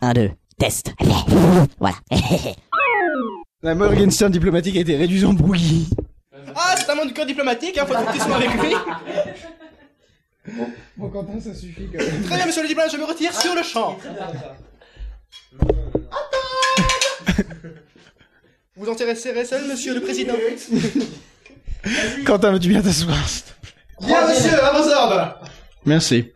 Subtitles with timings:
[0.00, 0.92] Un, deux, test.
[1.78, 1.96] Voilà.
[3.62, 5.88] La Morgenstern diplomatique a été réduite en bouillie.
[6.54, 8.74] Ah, c'est un monde du cœur diplomatique, hein, faut être effectivement avec lui.
[10.96, 12.22] Bon, Quentin, ça suffit quand même.
[12.24, 13.98] Très bien, monsieur le diplomate, je me retire sur le champ.
[18.76, 20.34] Vous intéressez seul, monsieur le président
[22.26, 23.16] Quentin, veux-tu bien t'asseoir
[24.02, 25.40] Bien, monsieur, à vos ordres
[25.86, 26.32] Merci.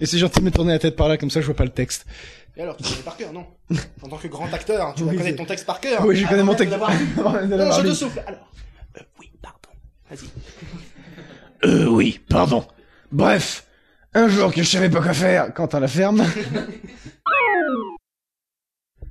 [0.00, 1.64] Et c'est gentil de me tourner la tête par là, comme ça je vois pas
[1.64, 2.06] le texte.
[2.56, 3.46] Et alors, tu connais par cœur, non?
[4.02, 6.04] En tant que grand acteur, tu Oui, connaître c'est- ton texte par cœur.
[6.06, 6.74] Oui, je connais mon texte.
[7.16, 8.22] Non, je te souffle.
[8.26, 8.48] Alors,
[8.98, 9.68] euh, oui, pardon.
[10.10, 11.68] Vas-y.
[11.68, 12.64] Euh, oui, pardon.
[13.10, 13.66] Bref,
[14.14, 16.24] un jour que je savais pas quoi faire, Quentin la ferme.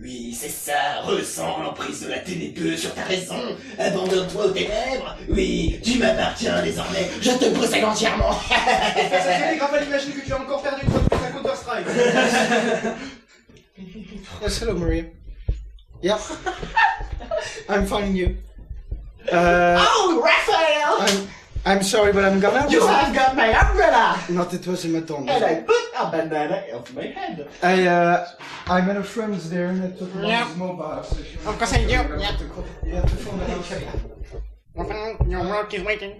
[0.00, 3.34] Oui, c'est ça, ressens l'emprise de la ténébreuse sur ta raison,
[3.78, 8.32] abandonne-toi aux ténèbres, oui, tu m'appartiens désormais, je te possède entièrement.
[8.32, 11.86] Ça fait Raphaël, imagine que tu as encore perdu une fois de plus à Counter-Strike.
[14.42, 15.02] yes, hello, Maria.
[16.00, 16.18] Yeah.
[17.68, 18.36] I'm finding you.
[19.32, 21.00] Uh, Oh, Raphael!
[21.00, 21.28] I'm,
[21.68, 22.66] I'm sorry, but I'm gonna...
[22.70, 24.18] You have got my umbrella!
[24.30, 25.28] Non, tais-toi, c'est ma tante.
[25.28, 27.46] And I put a banana off my head.
[27.62, 28.26] I, uh,
[28.68, 31.02] I met a friend there and I took his mobile.
[31.04, 32.20] So she Of course I do, You yeah.
[32.30, 35.28] have to call- you have to phone them outside.
[35.28, 36.14] Your work is waiting.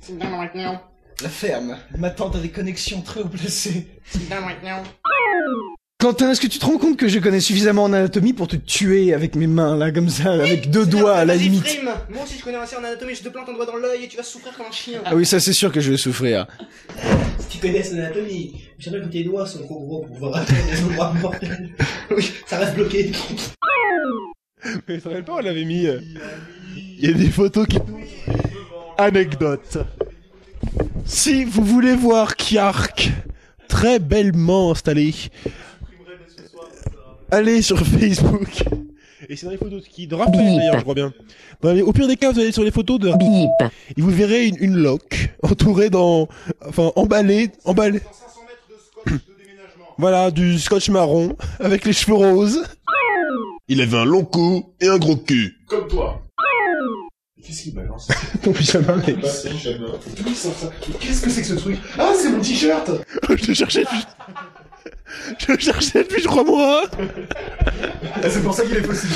[0.00, 0.82] Sit down right now.
[1.22, 1.78] La ferme.
[1.96, 3.86] Ma tante a des connexions très haut placées.
[4.04, 4.82] Sit down right now.
[6.02, 8.56] Quentin, est-ce que tu te rends compte que je connais suffisamment en anatomie pour te
[8.56, 11.64] tuer avec mes mains, là, comme ça, avec deux doigts à la limite?
[11.64, 11.90] frime.
[12.10, 13.14] Moi aussi, je connais assez en anatomie.
[13.14, 14.98] Je te plante un doigt dans l'œil et tu vas souffrir comme un chien.
[15.04, 16.48] Ah oui, ça c'est sûr que je vais souffrir.
[17.38, 20.36] Si tu connais son anatomie, je savais que tes doigts sont trop gros pour pouvoir
[20.38, 21.70] atteindre les endroits mortels.
[22.14, 23.12] Oui, ça reste bloqué.
[24.88, 25.86] Mais tu te rappelles pas, on avait mis.
[25.86, 26.00] euh,
[26.98, 27.78] Il y a des photos qui.
[28.98, 29.78] Anecdote.
[31.04, 33.10] Si vous voulez voir Kiark
[33.68, 35.14] très bellement installé,
[37.32, 38.62] allez sur Facebook.
[39.28, 41.12] Et c'est dans les photos de qui De Raphaël d'ailleurs, je crois bien.
[41.62, 43.08] Dans les- au pire des cas, vous allez sur les photos de.
[43.08, 46.28] Et vous verrez une, une loque entourée dans.
[46.66, 47.50] Enfin, emballée.
[47.64, 48.00] emballée.
[49.98, 52.62] Voilà, du scotch marron avec les cheveux roses.
[53.68, 55.54] Il avait un long cou et un gros cul.
[55.68, 56.20] Comme toi.
[57.44, 58.08] Qu'est-ce qu'il balance
[58.42, 59.16] Ton pyjama, mec.
[59.24, 59.86] C'est pyjama.
[60.16, 61.78] D'où il sort ça Mais Qu'est-ce que c'est que ce truc?
[61.98, 62.88] Ah, c'est mon t-shirt
[63.28, 64.04] Je te cherchais depuis...
[65.38, 66.84] Je cherchais depuis trois mois.
[68.22, 69.14] C'est pour ça qu'il est possible.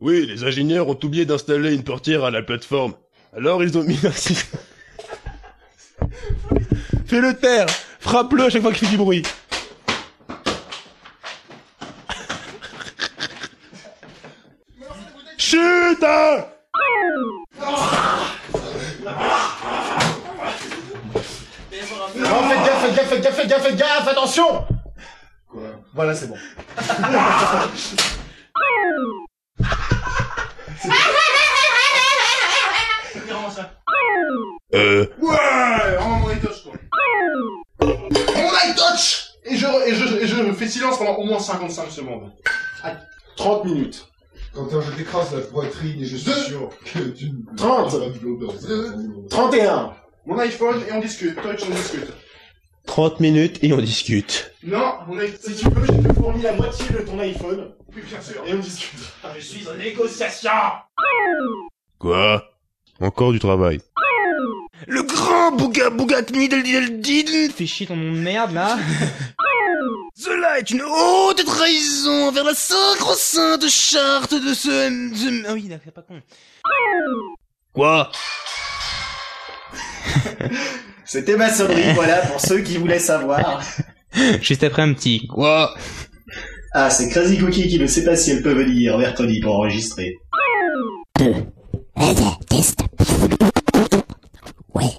[0.00, 2.94] Oui, les ingénieurs ont oublié d'installer une portière à la plateforme.
[3.36, 4.60] Alors ils ont mis un système...
[7.06, 7.66] Fais-le taire
[8.00, 9.22] Frappe-le à chaque fois qu'il fait du bruit.
[15.38, 16.44] Chut hein
[22.16, 24.64] Non, faites gaffe, faites gaffe, faites gaffe, faites gaffe, attention
[25.48, 25.62] Quoi?
[25.94, 26.36] Voilà, c'est bon.
[34.74, 35.06] Euh...
[35.20, 36.72] Ouais Rends mon touch, toi.
[37.80, 42.32] Mon touch et je, et, je, et je fais silence pendant au moins 55 secondes.
[42.82, 42.96] Allez,
[43.36, 44.08] 30 minutes.
[44.52, 47.90] Quentin, je t'écrase la poitrine et je suis sûr que tu ne 30.
[47.92, 48.54] pas de l'odeur.
[48.68, 49.92] Euh, 31.
[50.26, 51.36] Mon iPhone et on discute.
[51.36, 52.12] Touch, on discute.
[52.86, 54.52] 30 minutes et on discute.
[54.62, 57.72] Non, mon iPhone, si tu veux, je te fournis la moitié de ton iPhone.
[57.94, 58.42] Oui, bien sûr.
[58.46, 58.98] Et on discute.
[59.36, 60.50] Je suis en négociation.
[61.98, 62.44] Quoi?
[63.00, 63.80] Encore du travail.
[64.86, 68.76] Le grand Bouga Bouga Knideldidin Fais chier ton nom de merde là.
[70.14, 74.68] Cela est une haute trahison envers la sacro-sainte charte de ce...
[75.14, 76.20] ce- Ah oui, d'accord, pas con.
[77.72, 78.10] Quoi?
[81.04, 83.62] C'était ma sonnerie, voilà, pour ceux qui voulaient savoir.
[84.42, 85.26] Juste après un petit.
[85.28, 85.74] Quoi
[86.72, 90.14] Ah, c'est Crazy Cookie qui ne sait pas si elle peut venir mercredi pour enregistrer.
[92.48, 92.80] Test.
[94.74, 94.90] Ouais,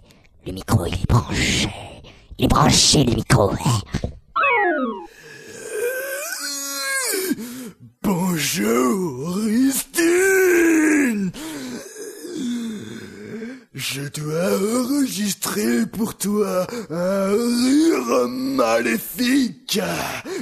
[0.46, 1.68] le micro il est branché.
[2.40, 3.52] Il est branché le micro.
[3.52, 3.82] hein.
[8.04, 8.87] Bonjour,
[13.78, 19.80] Je dois enregistrer pour toi un rire maléfique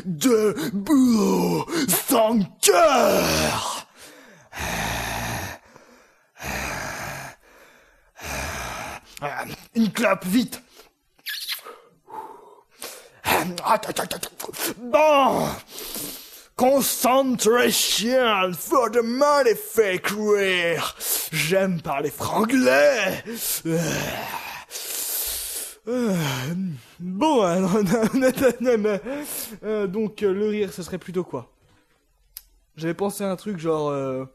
[0.06, 1.66] de bourreau
[2.08, 3.88] sans cœur.
[9.76, 10.62] Une clap, vite.
[14.78, 15.50] Bon
[16.58, 20.96] Concentration for the malefic rire.
[21.32, 23.24] J'aime parler franglais.
[25.88, 26.16] Euh,
[27.00, 27.76] Bon, alors,
[29.64, 31.52] euh, donc euh, le rire, ce serait plutôt quoi?
[32.78, 33.90] J'avais pensé à un truc genre...
[33.90, 34.26] euh,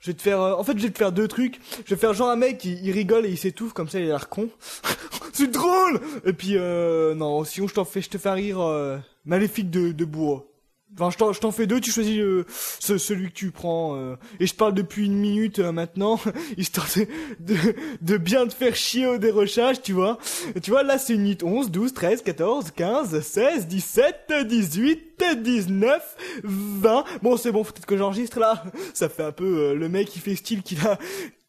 [0.00, 0.40] je vais te faire...
[0.40, 1.60] euh, en fait, je vais te faire deux trucs.
[1.86, 4.08] Je vais faire genre un mec, il, rigole et il s'étouffe, comme ça il a
[4.08, 4.50] l'air con.
[5.32, 8.98] C'est drôle Et puis, euh, non, sinon je t'en fais, je te fais rire euh,
[9.24, 10.47] maléfique de, de bois.
[11.00, 12.44] Enfin, je t'en, fais deux, tu choisis euh,
[12.80, 13.94] ce- celui que tu prends.
[13.96, 16.18] euh, et je parle depuis une minute euh, maintenant,
[16.56, 17.06] histoire de,
[17.54, 17.56] de,
[18.00, 20.18] de bien te faire chier au dérochage, tu vois.
[20.62, 26.16] Tu vois, là, c'est une minute 11, 12, 13, 14, 15, 16, 17, 18, 19,
[26.42, 27.04] 20.
[27.22, 28.64] Bon, c'est bon, peut-être que j'enregistre là.
[28.94, 30.98] Ça fait un peu euh, le mec qui fait style qu'il a...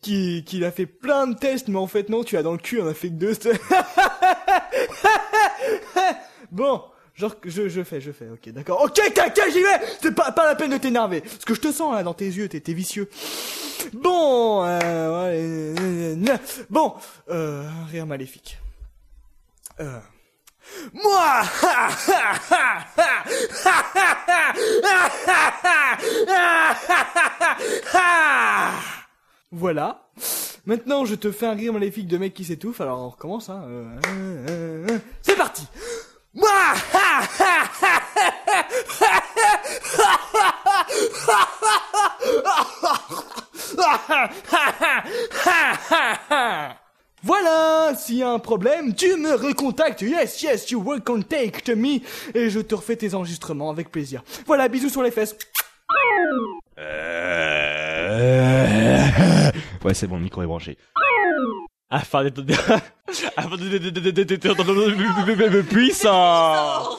[0.01, 2.57] Qui, qu'il a fait plein de tests, mais en fait non, tu as dans le
[2.57, 3.33] cul, on a fait que deux.
[6.51, 6.81] bon,
[7.19, 8.81] genre, je, je fais, je fais, ok, d'accord.
[8.83, 11.21] Ok, ok, j'y vais C'est pas, pas la peine de t'énerver.
[11.21, 13.09] Parce que je te sens, là, dans tes yeux, t'es, t'es vicieux.
[13.93, 16.37] Bon, euh, ouais, euh, euh,
[16.69, 16.93] bon,
[17.29, 18.57] euh, rire maléfique.
[19.79, 19.99] Euh...
[20.93, 21.41] Moi
[29.51, 30.09] Voilà.
[30.65, 32.81] Maintenant, je te fais un rire maléfique de mec qui s'étouffe.
[32.81, 33.49] Alors, on recommence.
[33.49, 33.63] Hein.
[33.67, 34.99] Euh.
[35.21, 35.63] C'est parti.
[47.21, 50.01] Voilà, s'il y a un problème, tu me recontactes.
[50.01, 51.99] Yes, yes, you will contact me.
[52.33, 54.23] Et je te refais tes enregistrements avec plaisir.
[54.45, 55.35] Voilà, bisous sur les fesses.
[59.83, 60.77] Ouais, c'est bon, le micro est branché.
[61.89, 62.43] Afin d'être...
[63.35, 66.97] Afin d'être puissant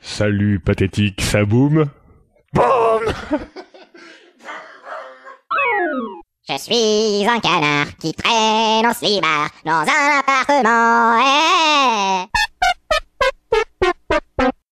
[0.00, 1.88] Salut, pathétique, ça boum.
[6.46, 11.18] Je suis un canard qui traîne en slibard dans un appartement.
[11.18, 12.26] Eh